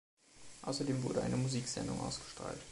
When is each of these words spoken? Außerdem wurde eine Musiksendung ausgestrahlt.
Außerdem 0.63 1.03
wurde 1.03 1.21
eine 1.21 1.37
Musiksendung 1.37 2.01
ausgestrahlt. 2.01 2.59